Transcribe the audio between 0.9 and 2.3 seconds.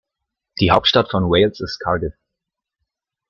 von Wales ist Cardiff.